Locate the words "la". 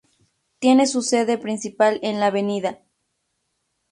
2.19-2.25